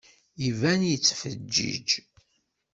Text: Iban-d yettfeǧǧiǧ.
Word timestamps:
Iban-d 0.47 0.81
yettfeǧǧiǧ. 0.89 1.89